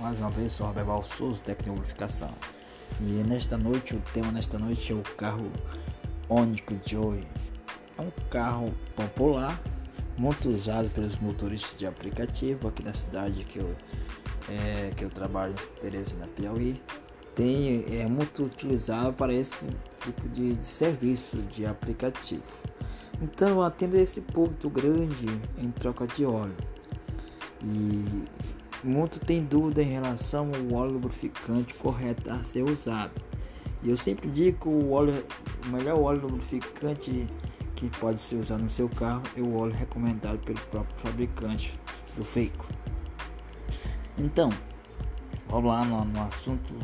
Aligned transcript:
Mais 0.00 0.20
uma 0.20 0.30
vez, 0.30 0.52
sou 0.52 0.66
Roberval 0.66 1.02
Souza, 1.02 1.44
técnico 1.44 1.64
de 1.64 1.76
lubrificação. 1.76 2.30
E 2.98 3.22
nesta 3.28 3.58
noite, 3.58 3.94
o 3.94 4.00
tema 4.14 4.32
nesta 4.32 4.58
noite 4.58 4.90
é 4.90 4.94
o 4.94 5.02
carro 5.02 5.52
Onix 6.30 6.72
Joy. 6.86 7.26
É 7.98 8.00
um 8.00 8.10
carro 8.30 8.72
popular, 8.96 9.60
muito 10.16 10.48
usado 10.48 10.88
pelos 10.94 11.16
motoristas 11.16 11.78
de 11.78 11.86
aplicativo 11.86 12.68
aqui 12.68 12.82
na 12.82 12.94
cidade 12.94 13.44
que 13.44 13.58
eu, 13.58 13.76
é, 14.48 14.92
que 14.96 15.04
eu 15.04 15.10
trabalho 15.10 15.52
em 15.52 15.78
Teresina, 15.78 16.26
Piauí. 16.28 16.80
Tem, 17.34 17.84
é 18.00 18.06
muito 18.06 18.44
utilizado 18.44 19.12
para 19.12 19.34
esse 19.34 19.66
tipo 20.00 20.26
de, 20.30 20.54
de 20.54 20.66
serviço 20.66 21.36
de 21.36 21.66
aplicativo. 21.66 22.62
Então, 23.20 23.60
atenda 23.60 23.98
esse 23.98 24.22
público 24.22 24.70
grande 24.70 25.26
em 25.58 25.70
troca 25.70 26.06
de 26.06 26.24
óleo. 26.24 26.56
E 27.62 28.24
muito 28.82 29.18
tem 29.20 29.42
dúvida 29.42 29.82
em 29.82 29.90
relação 29.90 30.50
ao 30.54 30.78
óleo 30.78 30.92
lubrificante 30.92 31.74
correto 31.74 32.30
a 32.30 32.42
ser 32.42 32.62
usado. 32.62 33.12
E 33.82 33.90
eu 33.90 33.96
sempre 33.96 34.28
digo 34.28 34.58
que 34.60 34.68
o 34.68 34.90
óleo, 34.90 35.24
o 35.66 35.68
melhor 35.68 36.00
óleo 36.00 36.22
lubrificante 36.22 37.26
que 37.74 37.88
pode 37.98 38.18
ser 38.18 38.36
usado 38.36 38.62
no 38.62 38.70
seu 38.70 38.88
carro 38.88 39.22
é 39.36 39.40
o 39.40 39.56
óleo 39.56 39.72
recomendado 39.72 40.38
pelo 40.38 40.58
próprio 40.62 40.96
fabricante 40.96 41.78
do 42.16 42.24
veículo. 42.24 42.68
Então, 44.16 44.50
vamos 45.48 45.70
lá 45.70 45.84
no, 45.84 46.04
no 46.04 46.22
assunto. 46.22 46.74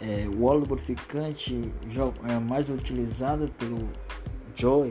É, 0.00 0.26
o 0.28 0.44
óleo 0.44 0.60
lubrificante 0.60 1.72
é 2.24 2.38
mais 2.38 2.70
utilizado 2.70 3.50
pelo 3.58 3.90
Joy 4.54 4.90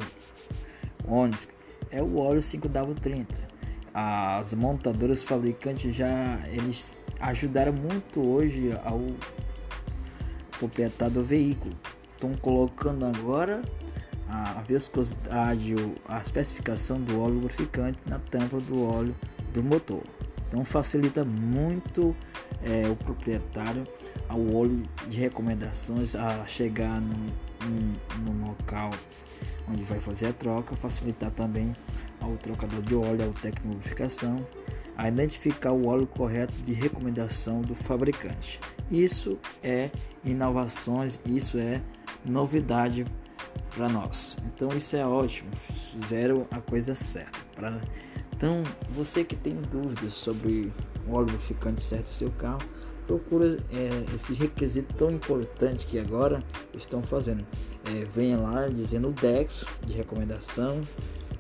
Onix 1.08 1.48
é 1.92 2.02
o 2.02 2.18
óleo 2.18 2.40
5W30 2.40 3.49
as 3.94 4.54
montadoras 4.54 5.24
fabricantes 5.24 5.96
já 5.96 6.40
eles 6.48 6.98
ajudaram 7.20 7.74
muito 7.74 8.28
hoje 8.28 8.72
ao 8.84 9.02
proprietário 10.58 11.16
do 11.16 11.24
veículo. 11.24 11.76
Estão 12.14 12.36
colocando 12.36 13.06
agora 13.06 13.62
a 14.28 14.62
viscosidade, 14.68 15.76
a 16.08 16.20
especificação 16.20 17.02
do 17.02 17.20
óleo 17.20 17.36
lubrificante 17.36 17.98
na 18.06 18.20
tampa 18.20 18.60
do 18.60 18.86
óleo 18.86 19.16
do 19.54 19.64
motor. 19.64 20.04
Então 20.48 20.64
facilita 20.64 21.24
muito 21.24 22.16
é, 22.64 22.88
o 22.88 22.96
proprietário 22.96 23.88
ao 24.28 24.40
óleo 24.56 24.84
de 25.08 25.18
recomendações 25.20 26.16
a 26.16 26.46
chegar 26.46 27.02
no, 27.02 27.16
no, 27.66 28.34
no 28.34 28.48
local 28.48 28.92
onde 29.70 29.84
vai 29.84 30.00
fazer 30.00 30.28
a 30.28 30.34
troca, 30.34 30.76
facilitar 30.76 31.32
também 31.32 31.74
ao 32.20 32.36
trocador 32.38 32.82
de 32.82 32.96
óleo, 32.96 33.26
ao 33.26 33.34
técnico 33.34 33.68
de 33.68 33.74
lubrificação, 33.76 34.46
a 34.98 35.08
identificar 35.08 35.72
o 35.72 35.88
óleo 35.88 36.06
correto 36.06 36.54
de 36.62 36.74
recomendação 36.74 37.62
do 37.62 37.74
fabricante. 37.74 38.60
Isso 38.92 39.38
é 39.64 39.90
inovações, 40.26 41.20
isso 41.26 41.58
é 41.58 41.82
novidade 42.26 43.06
para 43.76 43.88
nós. 43.88 44.36
Então 44.46 44.70
isso 44.76 44.96
é 44.96 45.06
ótimo, 45.06 45.50
fizeram 45.56 46.46
a 46.52 46.60
coisa 46.60 46.96
certa. 46.96 47.40
Pra... 47.56 47.80
Então 48.36 48.64
você 48.90 49.24
que 49.24 49.36
tem 49.36 49.56
dúvidas 49.56 50.14
sobre 50.14 50.74
o 51.08 51.14
óleo 51.14 51.32
lubrificante 51.32 51.82
certo 51.82 52.08
do 52.08 52.14
seu 52.14 52.32
carro, 52.32 52.62
procura 53.10 53.58
é, 53.72 54.16
esse 54.16 54.34
requisito 54.34 54.94
tão 54.94 55.10
importante 55.10 55.88
que 55.88 55.98
agora 55.98 56.44
estão 56.76 57.02
fazendo. 57.02 57.44
É, 57.84 58.06
venha 58.06 58.38
lá 58.38 58.68
dizendo 58.68 59.10
o 59.10 59.12
DEX 59.12 59.66
de 59.84 59.94
recomendação 59.94 60.80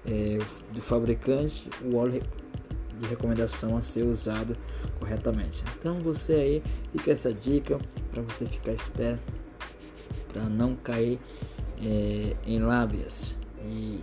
é, 0.03 0.39
do 0.73 0.81
fabricante, 0.81 1.69
o 1.85 1.95
óleo 1.95 2.23
de 2.97 3.05
recomendação 3.05 3.77
a 3.77 3.83
ser 3.83 4.01
usado 4.01 4.57
corretamente. 4.97 5.63
Então 5.77 5.99
você 5.99 6.33
aí 6.33 6.63
fica 6.91 7.11
essa 7.11 7.31
dica 7.31 7.77
para 8.11 8.23
você 8.23 8.47
ficar 8.47 8.71
esperto 8.71 9.21
para 10.33 10.49
não 10.49 10.75
cair 10.75 11.19
é, 11.85 12.35
em 12.47 12.59
lábias 12.59 13.35
e, 13.63 13.99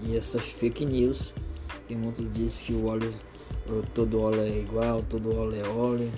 e 0.00 0.16
essas 0.16 0.40
fake 0.40 0.86
news 0.86 1.34
que 1.86 1.94
muitos 1.94 2.32
dizem 2.32 2.64
que 2.64 2.72
o 2.72 2.86
óleo 2.86 3.12
todo 3.92 4.22
óleo 4.22 4.40
é 4.40 4.58
igual, 4.58 5.02
todo 5.02 5.36
óleo 5.36 5.62
é 5.62 5.68
óleo 5.68 6.10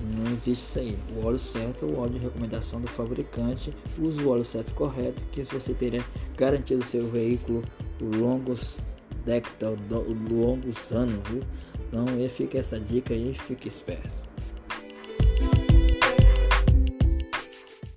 não 0.00 0.30
existe 0.30 0.62
isso 0.62 0.78
aí. 0.78 0.98
O 1.16 1.26
óleo 1.26 1.38
certo 1.38 1.84
é 1.84 1.88
o 1.88 1.98
óleo 1.98 2.12
de 2.12 2.18
recomendação 2.18 2.80
do 2.80 2.88
fabricante. 2.88 3.74
Use 3.98 4.22
o 4.22 4.28
óleo 4.30 4.44
certo 4.44 4.74
correto, 4.74 5.22
que 5.32 5.42
você 5.44 5.72
terá 5.72 6.02
garantido 6.36 6.84
seu 6.84 7.08
veículo 7.08 7.62
por 7.98 8.14
longos 8.14 8.78
décadas, 9.24 9.78
longos 10.30 10.92
anos, 10.92 11.20
viu? 11.28 11.42
Então, 11.88 12.06
fica 12.28 12.58
essa 12.58 12.78
dica 12.78 13.12
aí, 13.12 13.34
fique 13.34 13.68
esperto. 13.68 14.28